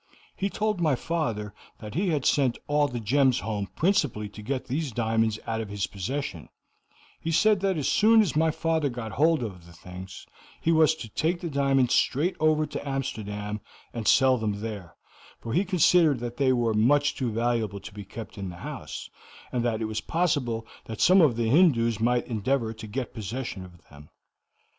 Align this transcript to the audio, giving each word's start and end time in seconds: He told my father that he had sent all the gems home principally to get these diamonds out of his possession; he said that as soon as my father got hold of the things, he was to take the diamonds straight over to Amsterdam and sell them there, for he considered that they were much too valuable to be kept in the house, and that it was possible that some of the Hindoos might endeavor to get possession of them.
He 0.35 0.49
told 0.49 0.81
my 0.81 0.95
father 0.95 1.53
that 1.77 1.93
he 1.93 2.07
had 2.09 2.25
sent 2.25 2.57
all 2.65 2.87
the 2.87 2.99
gems 2.99 3.41
home 3.41 3.67
principally 3.75 4.27
to 4.29 4.41
get 4.41 4.65
these 4.65 4.91
diamonds 4.91 5.37
out 5.45 5.61
of 5.61 5.69
his 5.69 5.85
possession; 5.85 6.49
he 7.19 7.29
said 7.29 7.59
that 7.59 7.77
as 7.77 7.87
soon 7.87 8.19
as 8.21 8.35
my 8.35 8.49
father 8.49 8.89
got 8.89 9.11
hold 9.11 9.43
of 9.43 9.67
the 9.67 9.73
things, 9.73 10.25
he 10.59 10.71
was 10.71 10.95
to 10.95 11.07
take 11.09 11.39
the 11.39 11.51
diamonds 11.51 11.93
straight 11.93 12.35
over 12.39 12.65
to 12.65 12.89
Amsterdam 12.89 13.61
and 13.93 14.07
sell 14.07 14.39
them 14.39 14.61
there, 14.61 14.95
for 15.39 15.53
he 15.53 15.63
considered 15.63 16.17
that 16.19 16.37
they 16.37 16.51
were 16.51 16.73
much 16.73 17.13
too 17.13 17.31
valuable 17.31 17.79
to 17.81 17.93
be 17.93 18.03
kept 18.03 18.39
in 18.39 18.49
the 18.49 18.55
house, 18.65 19.07
and 19.51 19.63
that 19.63 19.83
it 19.83 19.85
was 19.85 20.01
possible 20.01 20.65
that 20.85 20.99
some 20.99 21.21
of 21.21 21.35
the 21.35 21.47
Hindoos 21.47 21.99
might 21.99 22.25
endeavor 22.25 22.73
to 22.73 22.87
get 22.87 23.13
possession 23.13 23.63
of 23.63 23.87
them. 23.91 24.09